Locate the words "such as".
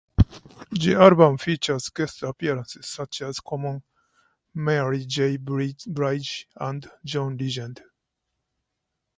2.87-3.39